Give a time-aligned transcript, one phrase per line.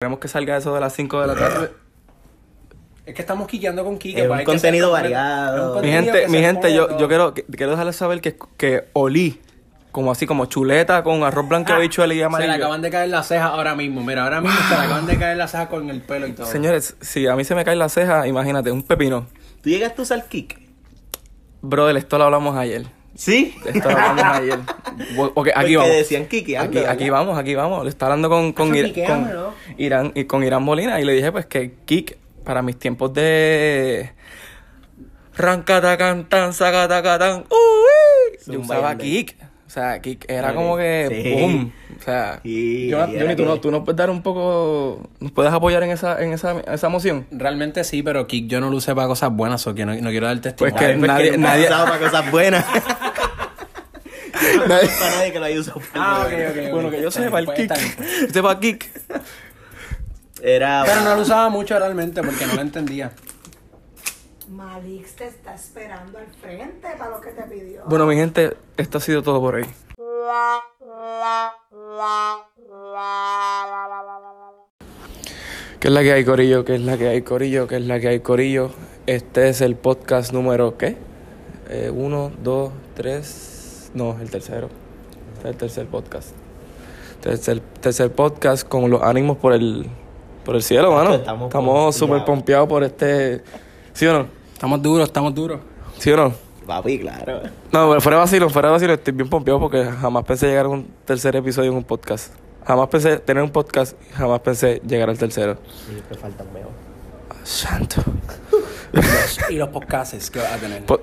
[0.00, 1.70] Queremos que salga eso de las 5 de la tarde.
[3.04, 4.20] Es que estamos quillando con Kike.
[4.20, 5.72] Es pues un hay que contenido variado.
[5.74, 6.98] es un Mi gente, mi gente, yo, todo.
[7.00, 9.40] yo quiero, quiero dejarles saber que, que olí,
[9.90, 12.52] como así, como chuleta con arroz blanco, habichuela y Se le amarillo.
[12.54, 14.00] acaban de caer las cejas ahora mismo.
[14.04, 16.46] Mira, ahora mismo se le acaban de caer las cejas con el pelo y todo.
[16.46, 19.26] Señores, si a mí se me cae la ceja, imagínate, un pepino.
[19.64, 20.60] ¿Tú llegaste a usar kick?
[21.60, 22.86] Brother, esto lo hablamos ayer.
[23.18, 23.52] ¿Sí?
[23.66, 24.58] Esto lo hablamos ayer.
[25.16, 25.92] Bo- Ok, aquí Porque vamos.
[25.96, 27.18] decían Kiki Aquí, antes, aquí ¿verdad?
[27.18, 27.82] vamos, aquí vamos.
[27.82, 29.54] Le está hablando con, con, Ira- con ¿no?
[29.76, 34.12] Irán y con Irán Molina y le dije pues que Kik para mis tiempos de
[35.36, 38.96] rancatacantan, sacatacatán, uy, yo usaba.
[38.96, 39.36] Kik.
[39.66, 41.32] O sea, Kik era como que sí.
[41.40, 41.72] boom.
[41.98, 45.30] O sea, Sí, yo, Johnny, tú, que- no, tú nos puedes dar un poco, nos
[45.32, 47.26] puedes apoyar en esa, en esa, esa moción.
[47.30, 50.08] Realmente sí, pero Kik yo no lo usé para cosas buenas, o que no, no
[50.10, 50.74] quiero dar testimonio.
[50.76, 52.64] Pues que Pues nadie- nadie- para cosas buenas.
[54.68, 55.80] Nadie- para nadie que lo haya usado.
[55.94, 56.70] Ah, ok, ok.
[56.72, 57.68] Bueno, que yo sepa el pues.
[57.68, 58.90] Yo sepa Kik.
[60.42, 60.82] Era.
[60.86, 63.12] Pero no lo usaba mucho realmente porque no lo entendía.
[64.48, 67.82] Malix te está esperando al frente para lo que te pidió.
[67.86, 69.66] Bueno, mi gente, esto ha sido todo por hoy.
[75.80, 76.64] ¿Qué es la que hay, Corillo?
[76.64, 77.68] ¿Qué es la que hay, Corillo?
[77.68, 78.70] ¿Qué es la que hay, Corillo?
[79.06, 80.96] Este es el podcast número, ¿qué?
[81.70, 83.47] Eh, uno, dos, tres...
[83.94, 84.68] No, el tercero.
[85.36, 86.30] Este es el tercer podcast.
[87.16, 89.86] Este es el tercer podcast con los ánimos por el,
[90.44, 91.14] por el cielo, mano.
[91.14, 93.42] Estamos súper pompeados por este...
[93.92, 94.26] ¿Sí o no?
[94.52, 95.60] Estamos duros, estamos duros.
[95.98, 96.32] ¿Sí o no?
[96.66, 97.40] Papi, claro.
[97.72, 100.66] No, pero fuera de vacilo, fuera de vacilo, estoy bien pompeado porque jamás pensé llegar
[100.66, 102.34] a un tercer episodio en un podcast.
[102.66, 105.56] Jamás pensé tener un podcast, jamás pensé llegar al tercero.
[105.86, 106.68] Siempre faltan meos.
[107.42, 108.02] Santo.
[109.50, 110.84] y los podcasts que vas a tener.
[110.84, 111.00] Po-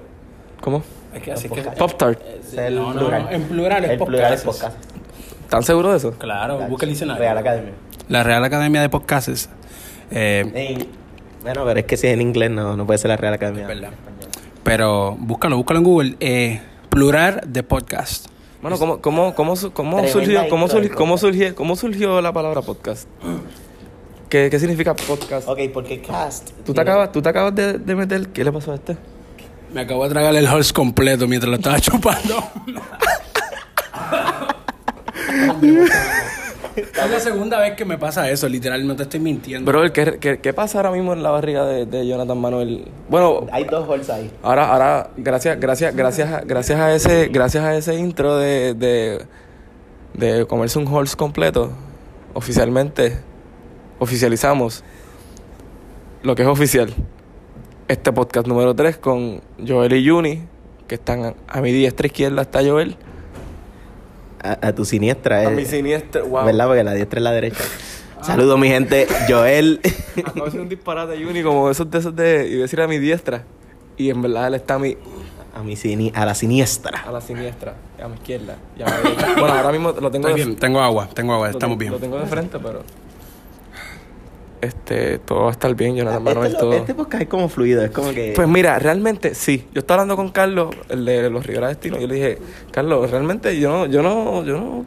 [0.62, 0.84] ¿Cómo?
[1.16, 1.56] Es que así que.
[1.56, 1.80] podcasts.
[1.80, 2.20] Pop Tart.
[2.42, 3.24] Es el no, no, plural.
[3.24, 4.76] no, en plural es El plural es podcasts.
[4.76, 5.42] podcast.
[5.44, 6.12] ¿Están seguros de eso?
[6.18, 7.22] Claro, busca el diccionario.
[7.22, 7.74] Real Academia.
[8.10, 9.50] La Real Academia de Podcasts.
[10.12, 10.86] Eh,
[11.42, 13.62] Bueno, pero es que si es en inglés no, no puede ser la Real Academia.
[13.64, 13.90] Es verdad.
[14.64, 16.16] pero búscalo, búscalo en Google.
[16.20, 18.28] Eh, plural de podcast.
[18.62, 23.08] Bueno, ¿cómo, cómo, cómo, cómo surgió, cómo, surgió, cómo, surgió, cómo surgió la palabra podcast?
[24.30, 25.48] ¿Qué, qué significa podcast?
[25.48, 26.50] Ok, porque cast.
[26.66, 28.30] ¿Tú, te acabas, ¿Tú te acabas de, de meter?
[28.30, 28.98] ¿Qué le pasó a este?
[29.76, 32.42] Me acabo de tragar el horse completo mientras lo estaba chupando.
[36.78, 39.70] es la segunda vez que me pasa eso, literalmente estoy mintiendo.
[39.70, 42.86] Bro, ¿qué, qué, qué pasa ahora mismo en la barriga de, de Jonathan Manuel?
[43.10, 44.32] Bueno, Hay dos holes ahí.
[44.44, 49.26] Ahora, ahora, gracias, gracias, gracias, a- gracias a ese, gracias a ese intro de, de,
[50.14, 51.74] de comerse un horse completo,
[52.34, 53.20] oficialmente,
[54.00, 54.86] oficializamos
[56.24, 56.94] lo que es oficial.
[57.88, 60.42] Este podcast número 3 con Joel y Juni,
[60.88, 62.96] que están a mi diestra izquierda está Joel.
[64.42, 65.48] A, a tu siniestra, eh.
[65.48, 66.46] A mi siniestra, wow.
[66.46, 66.68] ¿Verdad?
[66.68, 67.64] Porque la diestra es la derecha.
[68.22, 69.08] Saludos, mi gente.
[69.30, 69.82] Joel.
[70.18, 72.98] Acabo de hacer un disparate Juni como esos de esos de, y decir a mi
[72.98, 73.44] diestra.
[73.98, 74.98] Y en verdad él está a mi,
[75.56, 77.04] a, mi sini- a la siniestra.
[77.08, 78.56] a la siniestra, y a mi izquierda.
[78.78, 79.28] y a mi derecha.
[79.40, 81.92] Bueno, ahora mismo lo tengo Estoy de- bien, tengo agua, tengo agua, Lo estamos bien.
[81.92, 82.82] Lo tengo de frente, pero.
[84.66, 86.74] Este, todo va a estar bien, Jonathan Este, Manuel, lo- todo.
[86.74, 88.34] este podcast es como fluido, es como que.
[88.36, 89.68] Pues mira, realmente sí.
[89.74, 92.00] Yo estaba hablando con Carlos, el de los Rivera Destino.
[92.00, 92.38] Yo le dije,
[92.72, 94.86] Carlos, realmente yo no, yo no, yo no,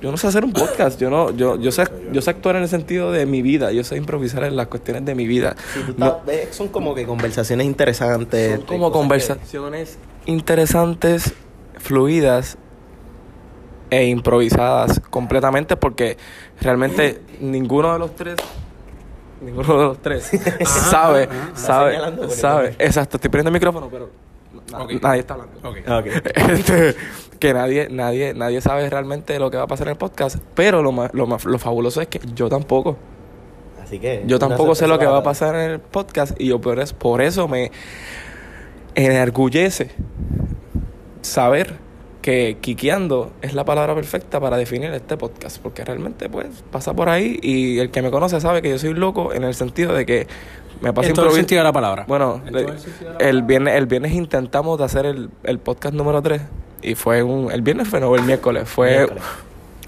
[0.00, 1.00] yo no sé hacer un podcast.
[1.00, 3.72] Yo no, yo, yo sé, yo sé actuar en el sentido de mi vida.
[3.72, 5.56] Yo sé improvisar en las cuestiones de mi vida.
[5.74, 8.56] tú No- estás- ves, son como que conversaciones interesantes.
[8.56, 11.32] son como conversaciones interesantes,
[11.78, 12.58] fluidas
[13.90, 16.16] e improvisadas completamente porque
[16.60, 18.34] realmente ninguno de los tres
[19.40, 20.24] ninguno de los tres
[20.64, 24.10] sabe sabe señalando por el sabe exacto estoy poniendo el micrófono pero
[24.72, 25.74] na- nadie está hablando Ok.
[25.76, 26.06] que- Ok.
[26.50, 26.94] Este,
[27.38, 30.82] que nadie nadie nadie sabe realmente lo que va a pasar en el podcast pero
[30.82, 32.96] lo más, lo más lo fabuloso es que yo tampoco
[33.82, 34.24] Así que.
[34.26, 36.96] yo tampoco sé lo que va a pasar en el podcast y yo por eso,
[36.96, 37.70] por eso me
[38.94, 39.90] enorgullece
[41.20, 41.74] saber
[42.26, 47.08] que quiqueando es la palabra perfecta para definir este podcast, porque realmente pues pasa por
[47.08, 49.94] ahí y el que me conoce sabe que yo soy un loco en el sentido
[49.94, 50.26] de que
[50.80, 52.04] me pasa En todo el improvis- sentido de la palabra.
[52.08, 52.42] Bueno,
[53.20, 56.42] el viernes, el viernes intentamos de hacer el, el podcast número 3
[56.82, 57.52] y fue un...
[57.52, 58.68] El viernes fue, no, el miércoles.
[58.68, 59.22] Fue, Miércoles.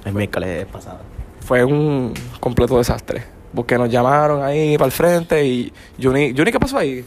[0.04, 1.00] El miércoles pasado.
[1.40, 3.24] fue un completo desastre.
[3.52, 5.72] Porque nos llamaron ahí para el frente y...
[6.00, 7.04] Juni, Juni, ¿qué pasó ahí?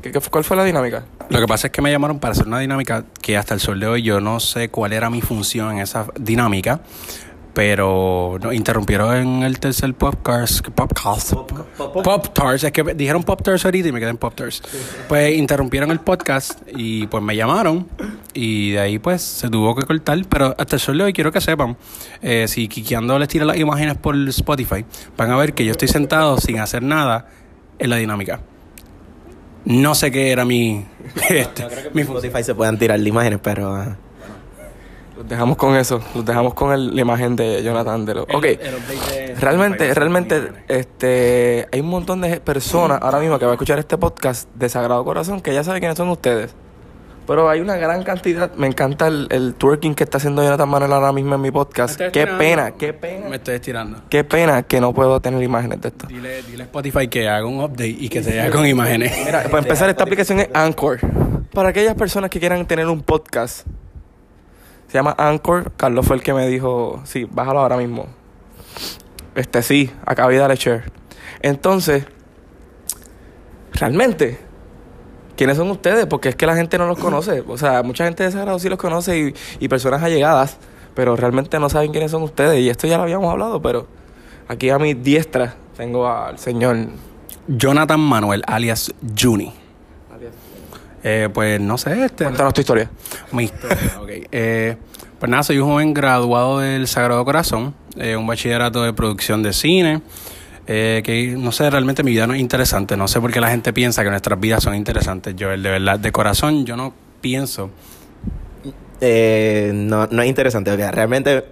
[0.00, 1.04] ¿Qué, qué- ¿Cuál fue la dinámica?
[1.28, 3.78] Lo que pasa es que me llamaron para hacer una dinámica que hasta el sol
[3.80, 6.80] de hoy yo no sé cuál era mi función en esa dinámica,
[7.54, 10.66] pero nos interrumpieron en el tercer podcast.
[10.68, 11.34] Podcast.
[11.76, 12.64] Pop Tars.
[12.64, 14.62] Es que dijeron Pop Tars ahorita y me quedé en Pop Tars.
[15.08, 17.86] Pues interrumpieron el podcast y pues me llamaron
[18.32, 20.18] y de ahí pues se tuvo que cortar.
[20.30, 21.76] Pero hasta el sol de hoy quiero que sepan,
[22.22, 24.84] eh, si Kikiando les tira las imágenes por Spotify,
[25.18, 27.26] van a ver que yo estoy sentado sin hacer nada
[27.78, 28.40] en la dinámica.
[29.64, 30.84] No sé qué era mi...
[31.30, 33.74] este, mi En Spotify se puedan tirar las imágenes, pero...
[33.74, 33.96] ah,
[35.16, 36.00] Los dejamos con eso.
[36.14, 38.22] Los dejamos con el- la imagen de Jonathan de lo.
[38.22, 38.44] Ok.
[38.44, 43.52] el update de Realmente, realmente, este, hay un montón de personas ahora mismo que va
[43.52, 46.54] a escuchar este podcast de Sagrado Corazón que ya sabe quiénes son ustedes.
[47.26, 48.52] Pero hay una gran cantidad.
[48.54, 51.96] Me encanta el, el twerking que está haciendo Jonathan Manuel ahora mismo en mi podcast.
[51.96, 52.38] Qué estirando.
[52.38, 53.28] pena, qué pena.
[53.28, 54.02] Me estoy estirando.
[54.08, 56.06] Qué pena que no puedo tener imágenes de esto.
[56.08, 59.12] Dile, dile a Spotify que haga un update y que se haga con imágenes.
[59.24, 60.98] Mira, para empezar, esta aplicación es Anchor.
[61.52, 63.66] Para aquellas personas que quieran tener un podcast,
[64.88, 65.72] se llama Anchor.
[65.76, 68.06] Carlos fue el que me dijo, sí, bájalo ahora mismo.
[69.34, 70.90] Este sí, acabé de darle share.
[71.40, 72.04] Entonces,
[73.72, 74.38] realmente,
[75.36, 76.06] ¿quiénes son ustedes?
[76.06, 77.42] Porque es que la gente no los conoce.
[77.46, 79.34] O sea, mucha gente de Sagrado sí los conoce y,
[79.64, 80.56] y personas allegadas,
[80.94, 82.60] pero realmente no saben quiénes son ustedes.
[82.60, 83.86] Y esto ya lo habíamos hablado, pero
[84.48, 86.76] aquí a mi diestra tengo al señor.
[87.48, 89.52] Jonathan Manuel, alias Juni.
[91.04, 92.24] Eh, pues no sé, este.
[92.24, 92.88] Cuéntanos tu historia.
[93.32, 94.10] Mi historia, ok.
[94.30, 94.76] Eh,
[95.18, 99.52] pues nada, soy un joven graduado del Sagrado Corazón, eh, un bachillerato de producción de
[99.52, 100.00] cine.
[100.66, 102.96] Eh, que no sé, realmente mi vida no es interesante.
[102.96, 105.34] No sé por qué la gente piensa que nuestras vidas son interesantes.
[105.36, 107.70] Yo, de verdad, de corazón, yo no pienso.
[109.00, 110.70] eh, no, no es interesante.
[110.70, 111.44] o sea, realmente,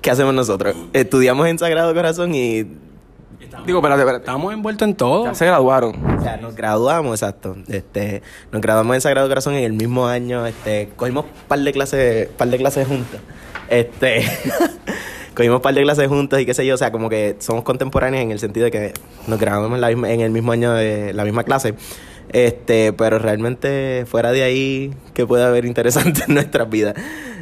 [0.00, 0.74] ¿qué hacemos nosotros?
[0.92, 2.66] Estudiamos en Sagrado Corazón y...
[3.66, 4.24] Digo, espérate, espérate.
[4.24, 5.24] Estamos envueltos en todo.
[5.26, 6.18] Ya se graduaron.
[6.18, 7.54] O sea, nos graduamos, exacto.
[7.68, 10.46] Este, nos graduamos en Sagrado Corazón en el mismo año.
[10.46, 13.20] Este, cogimos par de clases, par de clases juntas.
[13.68, 14.24] Este,
[15.34, 16.74] cogimos par de clases juntas y qué sé yo.
[16.74, 18.92] O sea, como que somos contemporáneos en el sentido de que
[19.26, 21.74] nos graduamos en, la misma- en el mismo año de la misma clase.
[22.28, 26.94] Este, pero realmente fuera de ahí, ¿qué puede haber interesante en nuestras vidas?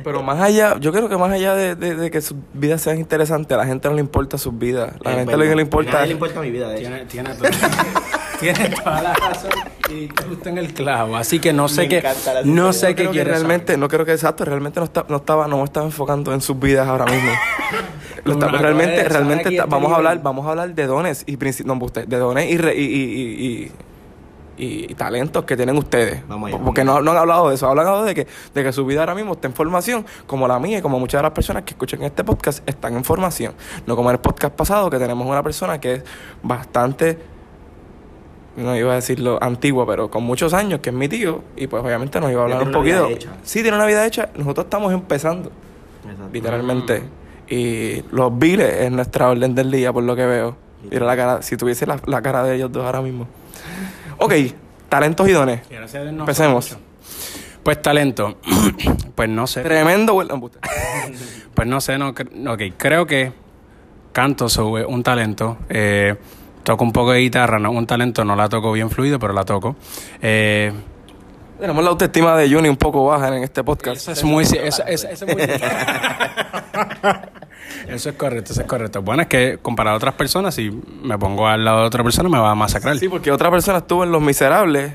[0.03, 2.99] Pero más allá, yo creo que más allá de, de- de que sus vidas sean
[2.99, 4.95] interesantes, a la gente no le importa sus vidas.
[5.05, 6.09] La Eh, gente pues, lo que no, le a importa nadie es...
[6.09, 6.89] le importa mi vida, de hecho.
[6.89, 7.31] Tiene, tiene,
[8.41, 9.51] todo- tiene toda la razón
[9.91, 11.17] y te justo en el clavo.
[11.17, 12.03] Así que no sé qué,
[12.45, 15.59] no sé qué quieres realmente, no creo que exacto, realmente no, está, no estaba, no
[15.59, 17.31] me estaba enfocando en sus vidas ahora mismo.
[18.25, 21.39] Lo está- Una realmente, realmente está- vamos a hablar, vamos a hablar de dones y
[21.65, 23.73] no, usted, de dones y, re- y, y, y-
[24.59, 26.21] y- y talentos que tienen ustedes.
[26.29, 26.63] Vamos allá.
[26.63, 29.01] Porque no, no han hablado de eso, han hablado de que, de que su vida
[29.01, 31.71] ahora mismo está en formación, como la mía y como muchas de las personas que
[31.71, 33.55] escuchan este podcast están en formación.
[33.87, 36.05] No como en el podcast pasado, que tenemos una persona que es
[36.43, 37.19] bastante
[38.61, 41.83] no iba a decirlo antigua, pero con muchos años, que es mi tío, y pues
[41.83, 43.07] obviamente nos iba a hablar un tiene una poquito.
[43.09, 43.31] vida hecha.
[43.43, 45.51] Sí, tiene una vida hecha, nosotros estamos empezando,
[46.05, 46.31] Exacto.
[46.33, 47.03] literalmente.
[47.49, 50.57] Y los viles es nuestra orden del día, por lo que veo.
[50.91, 53.27] Mira la cara, si tuviese la, la cara de ellos dos ahora mismo.
[54.19, 54.33] Ok,
[54.89, 55.61] talentos y dones.
[55.93, 56.77] Empecemos.
[57.63, 58.37] Pues talento.
[59.15, 59.63] pues no sé.
[59.63, 60.23] Tremendo.
[61.55, 63.33] Pues no sé, no, ok, creo que
[64.13, 65.59] canto sobre un talento.
[65.69, 66.17] Eh,
[66.65, 69.45] toco un poco de guitarra, no un talento, no la toco bien fluido, pero la
[69.45, 69.77] toco.
[70.23, 70.73] Eh,
[71.59, 73.97] Tenemos la autoestima de Juni un poco baja en este podcast.
[74.01, 74.45] eso es muy...
[74.45, 75.43] Eso, eso- eso es muy
[77.89, 79.03] Eso es correcto, eso es correcto.
[79.03, 80.71] Bueno, es que comparado a otras personas, si
[81.03, 82.97] me pongo al lado de otra persona, me va a masacrar.
[82.99, 84.93] Sí, porque otra persona estuvo en Los Miserables.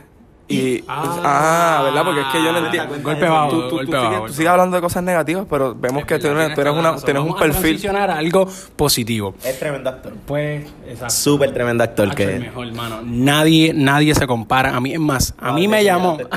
[0.47, 0.83] Y.
[0.87, 2.03] Ah, ¿verdad?
[2.03, 2.95] Porque es que yo no entiendo.
[3.01, 6.05] Golpe bajo, Tú, tú- sigues, bajo, tú golpe sigues hablando de cosas negativas, pero vemos
[6.05, 7.87] que tú eres, tú eres una- tienes un perfil.
[7.89, 9.33] a algo positivo.
[9.43, 10.13] Es tremendo actor.
[10.25, 11.13] Pues, exacto.
[11.13, 12.27] Súper tremendo actor que...
[12.39, 12.99] mejor, hermano.
[13.03, 14.75] Nadie, nadie se compara.
[14.75, 16.17] A mí, es más, a mí me llamó.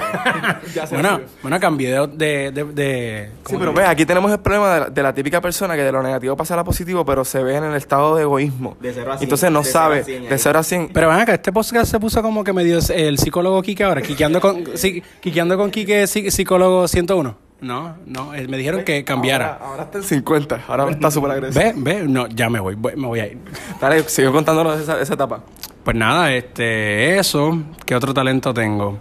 [0.90, 2.06] Bueno, bueno, cambié de.
[2.06, 5.02] de, de, de- Sí, ¿cómo pero se ve, aquí tenemos el problema de la, de
[5.02, 7.64] la típica persona que de lo negativo pasa a lo positivo, pero se ve en
[7.64, 8.76] el estado de egoísmo.
[8.80, 10.04] De cero a cien, Entonces no de cero a sabe.
[10.04, 10.38] cien De ahí.
[10.38, 10.90] 0 a 100.
[10.92, 14.40] Pero ven acá, este podcast se puso como que medio el psicólogo Quique ahora, quiqueando
[14.40, 17.36] con, sí, quiqueando con Quique psi- psicólogo 101.
[17.60, 19.54] No, no, eh, me dijeron que cambiara.
[19.54, 20.64] Ahora, ahora está en 50.
[20.68, 21.64] Ahora está súper agresivo.
[21.64, 23.38] Ve, ve, no, ya me voy, voy- me voy a ir.
[23.80, 25.42] Dale, sigo contándonos esa, esa etapa.
[25.82, 28.98] Pues nada, este, eso, ¿qué otro talento tengo?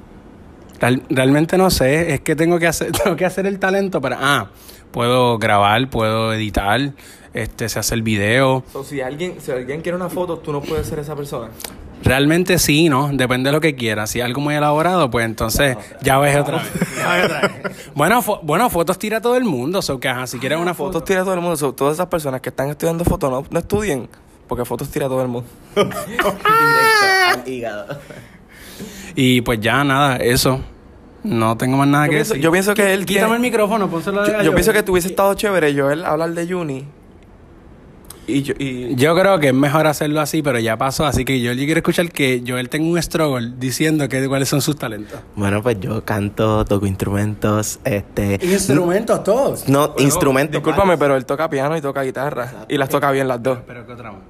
[0.79, 4.17] Real- realmente no sé, es que tengo que hacer, tengo que hacer el talento para,
[4.21, 4.49] ah,
[4.91, 6.93] puedo grabar, puedo editar,
[7.35, 8.63] este, se hace el video.
[8.73, 11.49] So, si, alguien, si alguien quiere una foto, tú no puedes ser esa persona.
[12.03, 13.09] Realmente sí, ¿no?
[13.11, 14.11] Depende de lo que quieras.
[14.11, 16.71] Si es algo muy elaborado, pues entonces ya ves otra vez.
[16.97, 17.91] Ya ves otra vez.
[17.95, 20.93] bueno, fo- bueno, fotos tira todo el mundo, so que ajá, si quieres una foto.
[20.93, 21.57] Fotos tira todo el mundo.
[21.57, 24.07] So, todas esas personas que están estudiando fotos no, no estudien,
[24.47, 25.49] porque fotos tira todo el mundo.
[25.75, 27.99] Directo al hígado.
[29.15, 30.61] Y pues ya nada, eso.
[31.23, 32.43] No tengo más nada Yo que pienso- decir.
[32.43, 35.33] yo pienso que él Quítame tiene- el micrófono, pónselo Yo, yo pienso que tuviese estado
[35.33, 36.85] chévere Joel hablar de Juni
[38.27, 41.05] Y yo, y Yo creo que es mejor hacerlo así, pero ya pasó.
[41.05, 44.61] Así que yo, yo quiero escuchar que Joel tenga un struggle diciendo que, cuáles son
[44.61, 45.19] sus talentos.
[45.35, 48.37] Bueno, pues yo canto, toco instrumentos, este...
[48.43, 49.69] Instrumentos todos.
[49.69, 50.61] No, instrumentos.
[50.61, 52.65] discúlpame, pero él toca piano y toca guitarra.
[52.67, 53.59] Y las toca bien las dos.
[53.65, 54.21] Pero qué otra más.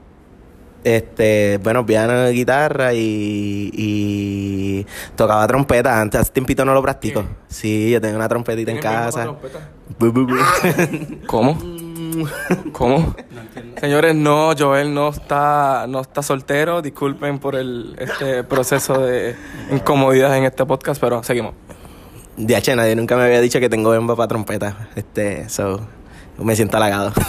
[0.83, 4.85] Este, bueno, piano, guitarra y, y
[5.15, 5.99] tocaba trompeta.
[5.99, 7.25] Antes, hace tiempito no lo practico.
[7.47, 9.35] Sí, yo tengo una trompetita en casa.
[9.99, 10.27] Bu,
[12.71, 13.15] ¿Cómo?
[13.79, 16.81] Señores, no, Joel no está, no está soltero.
[16.81, 19.35] Disculpen por el este proceso de
[19.71, 21.53] incomodidad en este podcast, pero seguimos.
[22.37, 24.89] De H, nadie nunca me había dicho que tengo bemba para trompeta.
[24.95, 25.81] Este, so,
[26.37, 27.11] me siento halagado.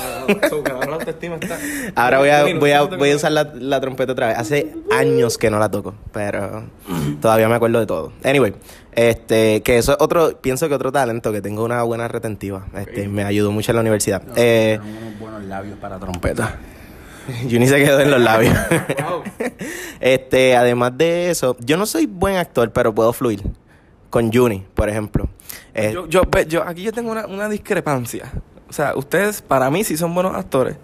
[1.95, 4.39] Ahora voy a, voy a, voy a usar la, la trompeta otra vez.
[4.39, 6.65] Hace años que no la toco, pero
[7.21, 8.13] todavía me acuerdo de todo.
[8.25, 8.55] Anyway,
[8.93, 12.67] este, que eso es otro, pienso que otro talento, que tengo una buena retentiva.
[12.75, 14.23] Este, me ayudó mucho en la universidad.
[14.37, 16.57] Eh, unos buenos labios para trompeta.
[17.51, 18.57] Juni se quedó en los labios.
[20.01, 23.43] este, además de eso, yo no soy buen actor, pero puedo fluir.
[24.11, 25.29] Con Juni, por ejemplo.
[25.75, 28.33] Eh, Yo, yo, yo- aquí yo tengo una, una discrepancia.
[28.69, 30.77] O sea, ustedes para mí sí son buenos actores.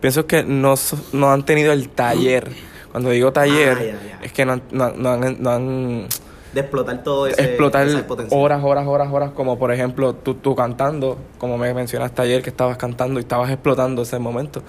[0.00, 0.74] Pienso que no,
[1.12, 2.50] no han tenido el taller.
[2.92, 4.24] Cuando digo taller, Ah, ya, ya.
[4.24, 6.06] es que no han, no, no han, no han
[6.54, 8.40] de explotar todo ese explotar ese potencial.
[8.40, 12.48] horas, horas, horas, horas, como por ejemplo tú, tú cantando, como me mencionaste ayer que
[12.48, 14.62] estabas cantando y estabas explotando ese momento.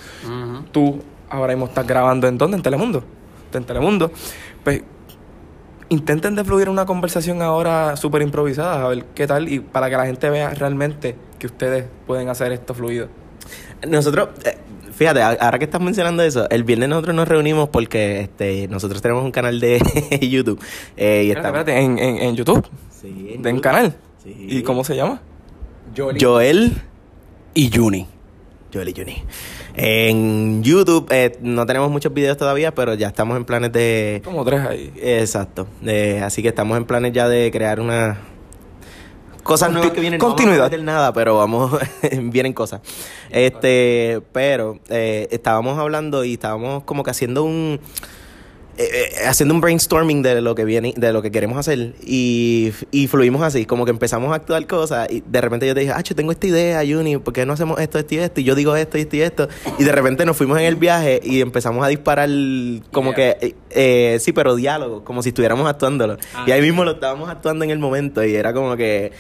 [0.72, 1.00] Tú
[1.30, 2.58] ahora mismo estás grabando en dónde?
[2.58, 3.04] En Telemundo.
[3.54, 4.12] En Telemundo.
[4.64, 4.82] Pues
[5.90, 9.96] intenten de fluir una conversación ahora súper improvisada, a ver qué tal, y para que
[9.96, 13.08] la gente vea realmente que ustedes pueden hacer esto fluido.
[13.88, 14.58] Nosotros, eh,
[14.94, 19.24] fíjate, ahora que estás mencionando eso, el viernes nosotros nos reunimos porque este, nosotros tenemos
[19.24, 19.80] un canal de
[20.30, 20.60] YouTube.
[20.98, 23.62] eh, y Espérate, estamos- espérate, en, en, en YouTube, Sí, en de YouTube.
[23.62, 23.96] canal.
[24.24, 24.36] Sí.
[24.50, 25.22] ¿Y cómo se llama?
[25.96, 26.74] Joel.
[27.54, 28.08] y Juni.
[28.74, 29.24] Joel y Juni.
[29.76, 34.22] En YouTube eh, no tenemos muchos videos todavía, pero ya estamos en planes de...
[34.26, 34.92] Como tres ahí.
[35.02, 35.68] Exacto.
[35.86, 38.18] Eh, así que estamos en planes ya de crear una...
[39.48, 40.20] Cosas nuevas que vienen.
[40.20, 40.70] continuidad.
[40.72, 41.72] No nada, pero vamos...
[42.22, 42.82] vienen cosas.
[43.30, 44.22] Este...
[44.34, 47.80] Pero eh, estábamos hablando y estábamos como que haciendo un...
[48.78, 52.72] eh, eh, haciendo un brainstorming de lo que viene, de lo que queremos hacer y,
[52.92, 55.94] y fluimos así, como que empezamos a actuar cosas y de repente yo te dije,
[55.96, 58.42] ah, yo tengo esta idea, Juni, ¿por qué no hacemos esto, esto y esto?
[58.42, 59.48] Y yo digo esto, esto y esto.
[59.80, 62.30] Y de repente nos fuimos en el viaje y empezamos a disparar
[62.92, 66.18] como que, eh, eh, sí, pero diálogo, como si estuviéramos actuándolo.
[66.46, 69.12] y ahí mismo lo estábamos actuando en el momento y era como que...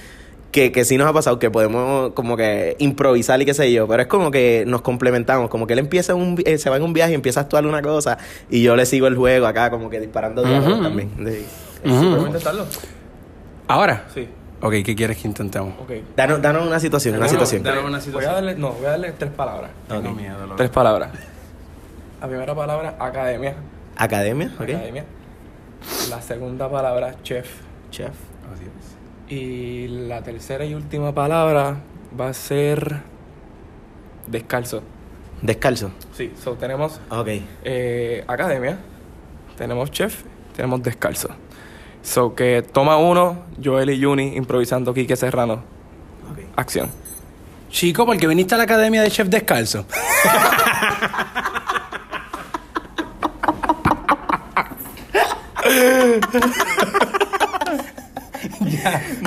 [0.51, 3.88] Que, que sí nos ha pasado, que podemos como que improvisar y qué sé yo,
[3.88, 6.84] pero es como que nos complementamos, como que él empieza un, eh, se va en
[6.84, 8.18] un viaje y empieza a actuar una cosa
[8.50, 10.84] y yo le sigo el juego acá como que disparando diálogos Ujú.
[10.84, 11.12] también.
[11.18, 11.46] Sí.
[11.86, 11.96] Ujú.
[12.01, 12.66] ¿Podemos intentarlo?
[13.68, 14.06] Ahora.
[14.13, 14.27] Sí.
[14.62, 15.74] Ok, ¿qué quieres que intentemos?
[15.80, 15.92] Ok.
[16.16, 17.62] Danos, danos una situación, una Bueno, situación.
[17.63, 18.34] dale una Voy a situación.
[18.34, 19.70] darle, no, voy a darle tres palabras.
[19.88, 20.42] Tengo miedo.
[20.44, 20.56] loco.
[20.56, 21.10] Tres palabras.
[22.22, 23.54] La primera palabra, academia.
[23.98, 24.62] Academia, ok.
[24.63, 25.06] Academia.
[26.10, 27.48] La segunda palabra, chef.
[27.92, 28.08] Chef.
[28.54, 28.97] Así es.
[29.30, 31.78] Y la tercera y última palabra
[32.20, 33.02] va a ser
[34.28, 34.82] descalzo.
[35.42, 35.92] Descalzo.
[36.16, 37.28] Sí, so tenemos Ok.
[37.64, 38.80] eh, academia,
[39.58, 40.24] tenemos chef,
[40.56, 41.30] tenemos descalzo.
[42.02, 45.56] So que toma uno, Joel y Juni improvisando Quique Serrano.
[46.32, 46.40] Ok.
[46.56, 46.90] Acción.
[47.70, 49.86] Chico, ¿por qué viniste a la academia de chef descalzo?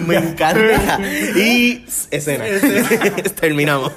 [0.06, 0.98] Me encanta.
[1.36, 2.44] y escena.
[3.40, 3.92] Terminamos.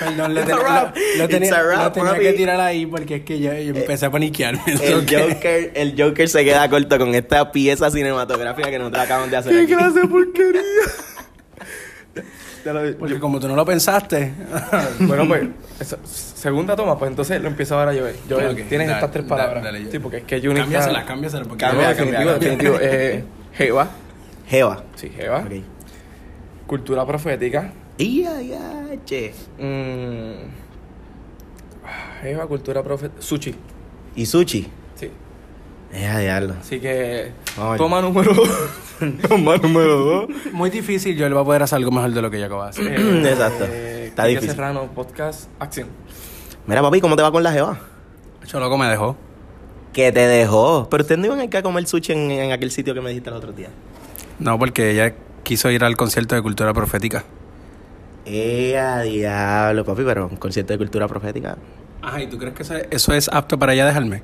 [0.00, 3.52] Perdón, lo, ten- lo- lo tenía, wrap, lo que tirar ahí porque es que yo,
[3.54, 4.60] yo empecé a paniquearme.
[4.82, 5.10] El Ok.
[5.34, 9.52] Joker, el Joker se queda corto con esta pieza cinematográfica que nosotros acabamos de hacer.
[9.58, 9.72] aquí.
[9.72, 10.60] de porquería!
[12.98, 14.32] Porque como tú no lo pensaste.
[15.00, 15.42] bueno, pues,
[15.80, 18.16] eso- segunda toma, pues entonces lo empiezo ahora a Joel.
[18.28, 19.64] Joel, Ok, tienes dale, estas tres dale, palabras.
[19.64, 19.92] dale, Joel.
[19.92, 21.46] sí, porque es que Juni cámbiaselas, cámbiaselas.
[21.48, 22.78] Porque No, Cambia, definitivo, cambia, definitivo.
[22.80, 23.24] Eh,
[23.54, 23.88] Jeva,
[24.46, 24.84] Jeva.
[24.96, 25.40] sí, Jeva.
[25.40, 25.52] Ok.
[26.66, 27.72] Cultura profética.
[27.98, 29.32] Ya, ya, che.
[29.58, 30.50] Mm,
[32.22, 33.20] Jeva, cultura profética.
[33.22, 33.54] Sushi.
[34.16, 34.66] Y sushi.
[34.94, 35.10] Sí.
[35.92, 36.54] Ya, diablo.
[36.60, 37.32] Así que
[37.76, 38.48] toma número dos.
[39.28, 40.28] toma número dos.
[40.52, 42.62] Muy difícil, yo le voy a poder hacer algo mejor de lo que yo acabo
[42.64, 42.86] de hacer.
[42.98, 43.64] Eh, Exacto.
[43.68, 44.50] eh, Está Quique difícil.
[44.56, 45.88] Serrano, podcast, acción.
[46.66, 47.78] Mira, papi, ¿cómo te va con la Jeva?
[48.42, 49.16] Hecho, loco me dejó.
[49.92, 50.88] Que te dejó.
[50.90, 53.10] Pero ustedes no iban a ir a comer sushi en, en aquel sitio que me
[53.10, 53.68] dijiste el otro día.
[54.44, 57.24] No, porque ella quiso ir al concierto de cultura profética.
[58.26, 61.56] Eh, a diablo, papi, pero un concierto de cultura profética.
[62.02, 64.22] Ajá, ¿y tú crees que eso es, eso es apto para ella dejarme?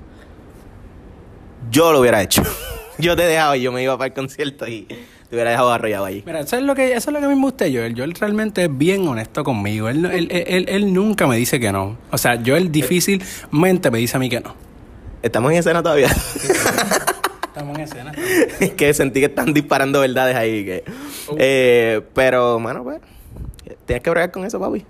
[1.71, 2.43] Yo lo hubiera hecho.
[2.99, 4.83] yo te dejaba y yo me iba para el concierto y
[5.29, 6.23] Te hubiera dejado arrollado allí.
[6.27, 7.95] Mira, eso es lo que, eso es lo que a mí me gusta de Joel.
[7.97, 9.89] Joel realmente es bien honesto conmigo.
[9.89, 11.97] Él, él, él, él- él nunca me dice que no.
[12.11, 14.55] O sea, Joel difícilmente me dice a mí que no.
[15.23, 16.09] Estamos en escena todavía.
[17.50, 18.12] Estamos en escena.
[18.61, 20.64] Es que sentí que están disparando verdades ahí.
[20.64, 20.85] Que,
[21.37, 23.00] Eh, pero, mano, pues,
[23.87, 24.85] tienes que bregar con eso, papi.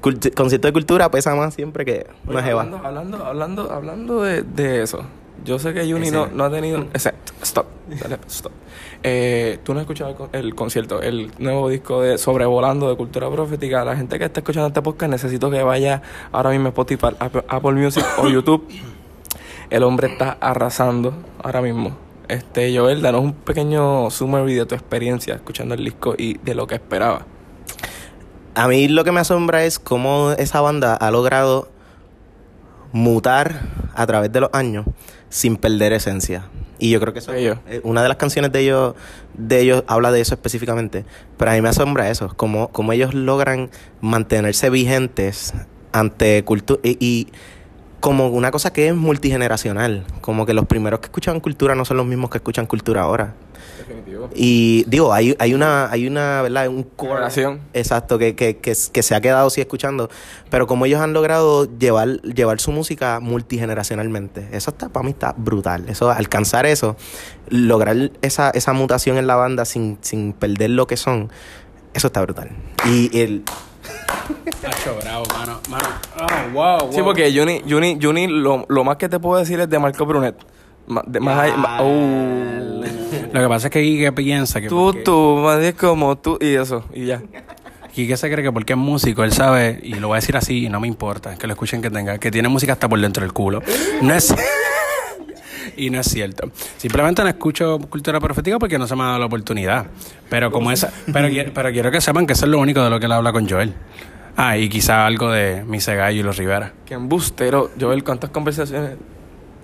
[0.00, 2.62] Cult- concierto de cultura pesa más siempre que una jeva.
[2.62, 5.02] hablando, hablando, hablando, hablando de, de eso.
[5.44, 6.86] Yo sé que Juni no, no ha tenido.
[6.94, 7.66] Ese, stop.
[8.00, 8.52] Dale, stop.
[9.02, 13.30] Eh, Tú no has escuchado el, el concierto, el nuevo disco de Sobrevolando de Cultura
[13.30, 13.84] Profética.
[13.84, 16.00] La gente que está escuchando este podcast, necesito que vaya
[16.32, 18.66] ahora mismo a Spotify, Apple Music o YouTube.
[19.70, 21.96] El hombre está arrasando ahora mismo.
[22.28, 26.66] Este, Joel, danos un pequeño summary de tu experiencia escuchando el disco y de lo
[26.66, 27.26] que esperaba.
[28.54, 31.68] A mí lo que me asombra es cómo esa banda ha logrado
[32.92, 33.60] mutar
[33.94, 34.86] a través de los años
[35.28, 36.48] sin perder esencia.
[36.78, 37.58] Y yo creo que eso Ellos.
[37.84, 38.94] una de las canciones de ellos
[39.34, 41.04] de ellos habla de eso específicamente,
[41.36, 43.70] pero a mí me asombra eso, cómo, cómo ellos logran
[44.00, 45.54] mantenerse vigentes
[45.92, 47.28] ante cultura y, y
[48.00, 51.96] como una cosa que es multigeneracional, como que los primeros que escuchaban cultura no son
[51.96, 53.34] los mismos que escuchan cultura ahora.
[53.78, 54.30] Definitivo.
[54.34, 56.68] Y digo, hay, hay una, hay una, ¿verdad?
[56.68, 57.24] Un core.
[57.74, 60.08] Exacto, que, que, que, que se ha quedado así escuchando.
[60.50, 65.34] Pero como ellos han logrado llevar, llevar su música multigeneracionalmente, eso está, para mí está
[65.36, 65.88] brutal.
[65.88, 66.96] Eso, alcanzar eso,
[67.48, 71.30] lograr esa, esa mutación en la banda sin, sin perder lo que son,
[71.94, 72.50] eso está brutal.
[72.86, 73.42] Y el,
[75.02, 75.60] Bravo, mano.
[75.68, 75.84] mano.
[76.16, 76.92] Oh, wow, wow.
[76.92, 80.06] Sí, porque Juni, Juni, Juni lo, lo más que te puedo decir es de Marco
[80.06, 80.36] Brunet.
[80.86, 82.84] Ma- de- más ahí- ma- uh.
[83.32, 84.68] Lo que pasa es que Quique piensa que.
[84.68, 87.22] Tú, porque- tú, más bien como tú y eso, y ya.
[87.92, 90.66] Quique se cree que porque es músico, él sabe, y lo voy a decir así,
[90.66, 93.22] y no me importa, que lo escuchen que tenga, que tiene música hasta por dentro
[93.22, 93.62] del culo.
[94.02, 94.34] No es.
[95.76, 96.50] y no es cierto.
[96.76, 99.86] Simplemente no escucho cultura profética porque no se me ha dado la oportunidad.
[100.28, 100.92] Pero como esa.
[101.12, 103.32] Pero, pero quiero que sepan que eso es lo único de lo que él habla
[103.32, 103.74] con Joel.
[104.36, 106.72] Ah, y quizá algo de Mise Gallo y los Rivera.
[106.84, 107.70] Que embustero.
[107.80, 108.96] Joel, ¿cuántas conversaciones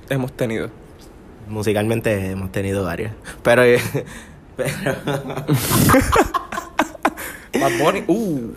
[0.09, 0.71] hemos tenido?
[1.49, 3.13] musicalmente hemos tenido varias.
[3.43, 3.81] Pero, eh,
[4.57, 4.73] pero
[7.61, 8.53] Bad Bunny, uh.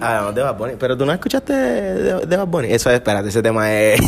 [0.00, 0.74] Hablamos de Bad Bunny.
[0.78, 2.68] Pero tú no escuchaste de, de Bad Bunny.
[2.72, 4.00] Eso es, espérate, ese tema es.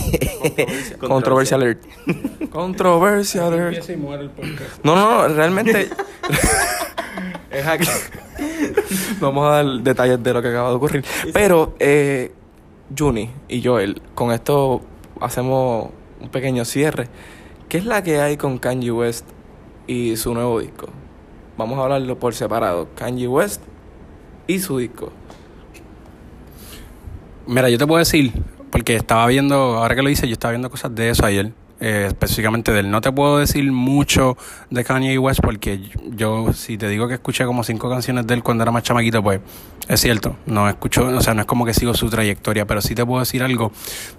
[0.98, 1.82] Controversy alert.
[2.50, 3.88] Controversy alert.
[4.82, 5.88] No, no, no, realmente.
[7.50, 7.88] es aquí.
[9.22, 11.04] No Vamos a dar detalles de lo que acaba de ocurrir.
[11.32, 12.32] Pero, eh,
[12.98, 14.80] Juni y Joel, con esto
[15.20, 17.06] hacemos un pequeño cierre.
[17.68, 19.24] ¿Qué es la que hay con Kanye West
[19.86, 20.88] y su nuevo disco?
[21.56, 22.88] Vamos a hablarlo por separado.
[22.96, 23.62] Kanye West
[24.48, 25.12] y su disco.
[27.46, 28.32] Mira, yo te puedo decir,
[28.70, 31.52] porque estaba viendo, ahora que lo hice, yo estaba viendo cosas de eso ayer,
[31.84, 32.92] eh, específicamente de él.
[32.92, 34.36] No te puedo decir mucho
[34.70, 35.80] de Kanye West porque
[36.14, 39.20] yo, si te digo que escuché como cinco canciones de él cuando era más chamaquito,
[39.20, 39.40] pues
[39.88, 42.94] es cierto, no escucho, o sea, no es como que sigo su trayectoria, pero sí
[42.94, 43.72] te puedo decir algo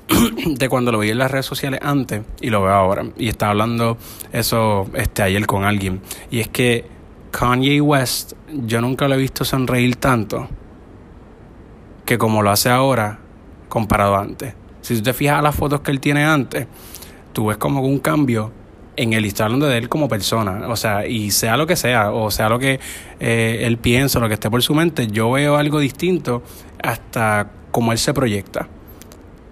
[0.46, 3.06] de cuando lo vi en las redes sociales antes y lo veo ahora.
[3.16, 3.98] Y estaba hablando
[4.34, 6.02] eso este, ayer con alguien.
[6.30, 6.86] Y es que
[7.32, 10.50] Kanye West, yo nunca lo he visto sonreír tanto
[12.04, 13.20] que como lo hace ahora
[13.70, 14.54] comparado a antes.
[14.82, 16.68] Si tú te fijas las fotos que él tiene antes,
[17.34, 18.52] tú ves como un cambio
[18.96, 20.68] en está hablando de él como persona.
[20.68, 22.80] O sea, y sea lo que sea, o sea lo que
[23.20, 26.44] eh, él piensa, lo que esté por su mente, yo veo algo distinto
[26.82, 28.68] hasta como él se proyecta.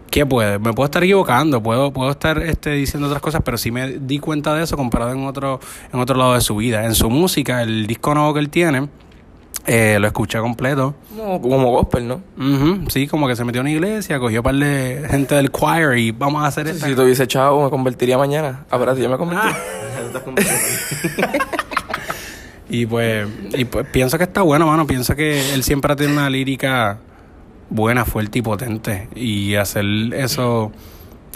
[0.10, 0.60] ¿Qué puede?
[0.60, 4.20] Me puedo estar equivocando, puedo, puedo estar este, diciendo otras cosas, pero sí me di
[4.20, 6.86] cuenta de eso comparado en otro, en otro lado de su vida.
[6.86, 8.90] En su música, el disco nuevo que él tiene,
[9.66, 10.96] eh, lo escuché completo.
[11.16, 12.22] Como, como gospel, ¿no?
[12.38, 15.52] Ujú, Sí, como que se metió en una iglesia, cogió un par de gente del
[15.52, 16.86] choir y vamos a hacer esto.
[16.86, 18.66] Si tuviese chavo, me convertiría mañana.
[18.72, 19.48] Ah, espérate, yo me convertí.
[22.74, 24.88] Y pues, y pues pienso que está bueno, mano.
[24.88, 27.00] Pienso que él siempre ha tenido una lírica
[27.70, 29.10] buena, fuerte y potente.
[29.14, 30.72] Y hacer eso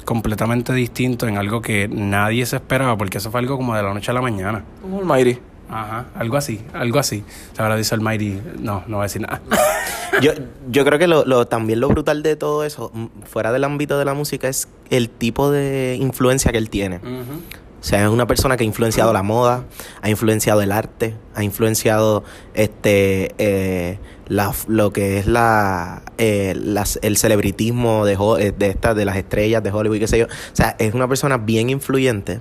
[0.05, 3.93] completamente distinto en algo que nadie se esperaba, porque eso fue algo como de la
[3.93, 4.63] noche a la mañana.
[4.81, 5.37] Como Almighty.
[5.69, 7.23] Ajá, algo así, algo así.
[7.51, 9.41] O sea, ahora dice el Mighty, no, no voy a decir nada.
[10.21, 10.31] yo,
[10.69, 13.97] yo creo que lo, lo- también lo brutal de todo eso, mm, fuera del ámbito
[13.97, 16.97] de la música, es el tipo de influencia que él tiene.
[16.97, 19.63] O sea, es una persona que ha influenciado la moda,
[20.01, 22.23] ha influenciado el arte, ha influenciado
[22.55, 28.95] este eh, la, lo que es la, eh, las- el celebritismo de, eh, de estas
[28.95, 30.25] de las estrellas de Hollywood, qué sé yo.
[30.25, 32.39] O sea, es una persona bien influyente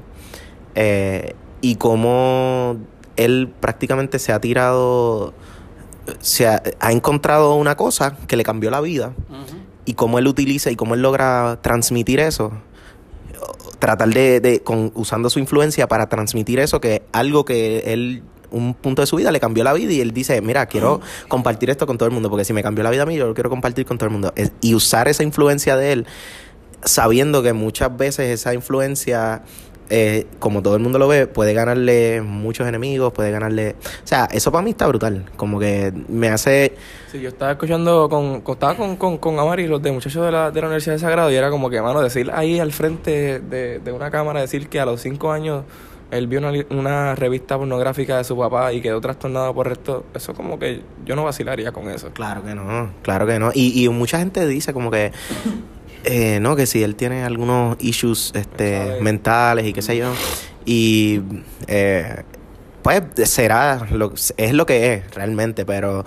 [0.74, 2.78] eh, y como
[3.16, 5.32] él prácticamente se ha tirado,
[6.20, 9.12] se ha, ha encontrado una cosa que le cambió la vida.
[9.86, 12.52] Y cómo él utiliza y cómo él logra transmitir eso.
[13.78, 18.72] Tratar de, de con, usando su influencia para transmitir eso que algo que él un
[18.72, 21.86] punto de su vida le cambió la vida y él dice, mira, quiero compartir esto
[21.88, 23.50] con todo el mundo, porque si me cambió la vida a mí, yo lo quiero
[23.50, 24.32] compartir con todo el mundo.
[24.36, 26.06] Es- y usar esa influencia de él,
[26.84, 29.42] sabiendo que muchas veces esa influencia,
[29.90, 33.76] eh, como todo el mundo lo ve, puede ganarle muchos enemigos, puede ganarle...
[34.02, 35.24] O sea, eso para mí está brutal.
[35.36, 36.74] Como que me hace...
[37.10, 40.32] Sí, yo estaba escuchando con, con- estaba con, con, con Amari, los de muchachos de
[40.32, 43.40] la, de la Universidad de Sagrado, y era como que, mano, decir ahí al frente
[43.40, 45.64] de, de una cámara, decir que a los cinco años
[46.10, 50.32] él vio una, una revista pornográfica de su papá y quedó trastornado por esto, eso
[50.32, 52.10] como que yo no vacilaría con eso.
[52.12, 53.50] Claro que no, claro que no.
[53.52, 55.10] Y, y mucha gente dice como que,
[56.04, 59.02] eh, no, que si él tiene algunos issues este, Mentales.
[59.02, 60.12] mentales y qué sé yo.
[60.64, 61.20] Y
[61.66, 62.22] eh,
[62.82, 66.04] pues será, lo, es lo que es realmente, pero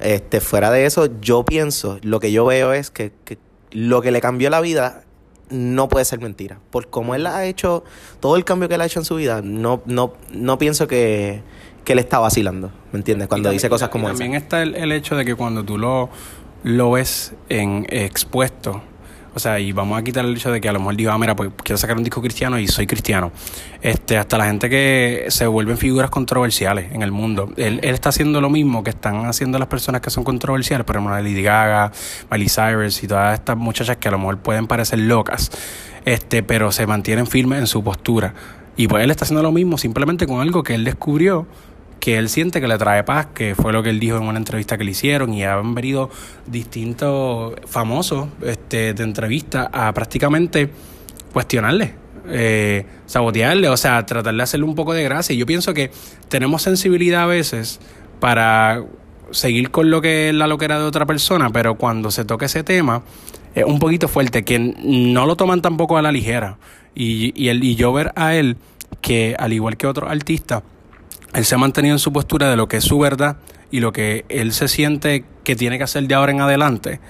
[0.00, 3.38] este, fuera de eso, yo pienso, lo que yo veo es que, que
[3.70, 5.04] lo que le cambió la vida
[5.50, 6.58] no puede ser mentira.
[6.70, 7.82] Por como él ha hecho,
[8.20, 11.40] todo el cambio que él ha hecho en su vida, no, no, no pienso que,
[11.84, 13.28] que él está vacilando, ¿me entiendes?
[13.28, 14.18] Cuando Y dice también- cosas como esa.
[14.18, 16.10] También está el, el hecho de que cuando tú lo,
[16.64, 18.82] lo ves en expuesto,
[19.34, 21.18] o sea, y vamos a quitar el hecho de que a lo mejor diga, ah,
[21.18, 23.30] mira, pues quiero sacar un disco cristiano y soy cristiano.
[23.80, 27.52] Este, hasta la gente que se vuelven figuras controversiales en el mundo.
[27.56, 30.96] Él, él está haciendo lo mismo que están haciendo las personas que son controversiales, por
[30.96, 31.92] ejemplo, Lady Gaga,
[32.30, 35.50] Miley Cyrus y todas estas muchachas que a lo mejor pueden parecer locas,
[36.04, 38.34] este, pero se mantienen firmes en su postura.
[38.76, 41.46] Y pues él está haciendo lo mismo simplemente con algo que él descubrió
[42.00, 44.38] que él siente que le trae paz, que fue lo que él dijo en una
[44.38, 46.10] entrevista que le hicieron y han venido
[46.46, 50.70] distintos famosos este, de entrevista a prácticamente
[51.32, 51.94] cuestionarle,
[52.28, 55.34] eh, sabotearle, o sea, tratar de hacerle un poco de gracia.
[55.34, 55.90] Y yo pienso que
[56.28, 57.80] tenemos sensibilidad a veces
[58.20, 58.82] para
[59.30, 62.62] seguir con lo que es la loquera de otra persona, pero cuando se toca ese
[62.62, 63.02] tema
[63.54, 66.58] es un poquito fuerte, que no lo toman tampoco a la ligera.
[66.94, 68.56] Y, y, el, y yo ver a él
[69.00, 70.62] que, al igual que otros artistas,
[71.34, 73.36] él se ha mantenido en su postura de lo que es su verdad
[73.70, 77.00] y lo que él se siente que tiene que hacer de ahora en adelante.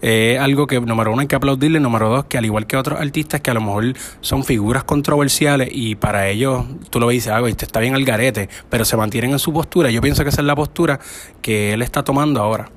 [0.00, 1.80] Es algo que, número uno, hay que aplaudirle.
[1.80, 5.70] Número dos, que al igual que otros artistas que a lo mejor son figuras controversiales
[5.72, 8.48] y para ellos tú lo ves y dices, ah, güey, te está bien al garete,
[8.70, 9.90] pero se mantienen en su postura.
[9.90, 11.00] Yo pienso que esa es la postura
[11.42, 12.70] que él está tomando ahora.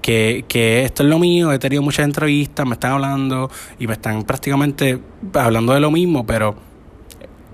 [0.00, 3.92] Que, que esto es lo mío, he tenido muchas entrevistas, me están hablando y me
[3.92, 4.98] están prácticamente
[5.34, 6.69] hablando de lo mismo, pero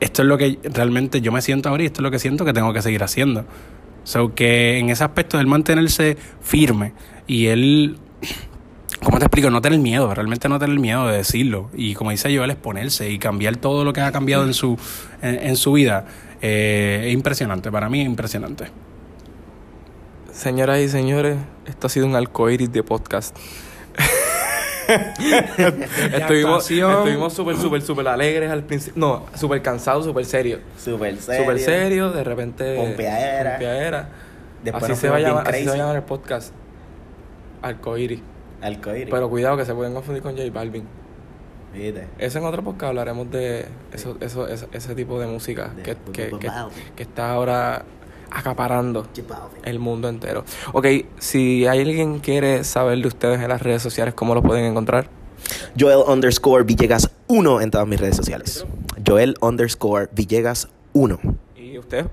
[0.00, 2.44] esto es lo que realmente yo me siento ahora y esto es lo que siento
[2.44, 3.44] que tengo que seguir haciendo.
[4.04, 6.92] So que en ese aspecto él mantenerse firme
[7.26, 7.98] y él,
[9.02, 9.50] ¿cómo te explico?
[9.50, 11.70] No tener miedo, realmente no tener miedo de decirlo.
[11.74, 14.78] Y como dice yo, él exponerse y cambiar todo lo que ha cambiado en su,
[15.22, 16.06] en, su vida.
[16.40, 18.66] eh, es impresionante, para mí es impresionante.
[20.30, 23.36] Señoras y señores, esto ha sido un arcoíris de podcast.
[26.12, 29.00] estuvimos estuvimos súper, súper, súper alegres al principio.
[29.00, 30.60] No, súper cansados, súper serios.
[30.78, 31.42] Súper serio.
[31.42, 32.76] Súper serios, de repente.
[32.76, 33.50] Pompeadera.
[33.52, 34.08] pompeadera.
[34.62, 35.78] Después así se, va a llamar, así se va a crazy.
[35.78, 36.52] llamar el podcast.
[37.62, 38.20] Arcoíris.
[38.62, 39.08] Arcoíris.
[39.10, 40.84] Pero cuidado que se pueden confundir con J Balvin.
[41.72, 42.06] Viste.
[42.18, 45.96] Eso en otro podcast hablaremos de eso, eso, eso- ese tipo de música De- que,
[46.12, 46.50] que, que,
[46.96, 47.84] que está ahora
[48.30, 49.06] acaparando
[49.64, 50.44] el mundo entero.
[50.72, 50.86] Ok,
[51.18, 55.08] si alguien quiere saber de ustedes en las redes sociales, ¿cómo lo pueden encontrar?
[55.78, 58.66] Joel underscore Villegas 1 en todas mis redes sociales.
[59.06, 61.18] Joel underscore Villegas 1.
[61.56, 62.06] ¿Y usted?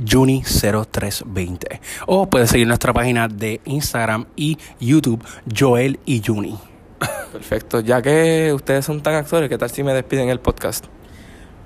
[0.00, 1.80] Juni0320.
[2.06, 5.22] O puedes seguir nuestra página de Instagram y YouTube,
[5.54, 6.58] Joel y Juni.
[7.32, 7.80] Perfecto.
[7.80, 10.86] Ya que ustedes son tan actores, ¿qué tal si me despiden el podcast?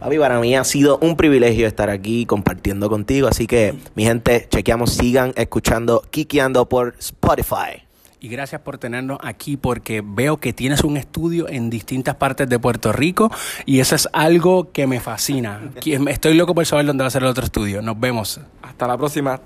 [0.00, 3.28] Papi, para mí ha sido un privilegio estar aquí compartiendo contigo.
[3.28, 7.86] Así que, mi gente, chequeamos, sigan escuchando Kikiando por Spotify.
[8.18, 12.58] Y gracias por tenernos aquí porque veo que tienes un estudio en distintas partes de
[12.58, 13.30] Puerto Rico
[13.66, 15.60] y eso es algo que me fascina.
[16.08, 17.82] Estoy loco por saber dónde va a ser el otro estudio.
[17.82, 18.40] Nos vemos.
[18.62, 19.40] Hasta la próxima.